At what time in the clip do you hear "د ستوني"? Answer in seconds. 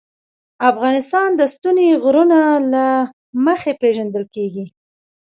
1.35-1.87